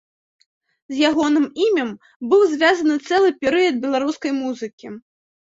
З 0.93 1.03
ягоным 1.09 1.45
імем 1.65 1.91
быў 2.31 2.41
звязаны 2.53 2.95
цэлы 3.07 3.29
перыяд 3.45 3.75
беларускай 3.85 4.31
музыкі. 4.43 4.87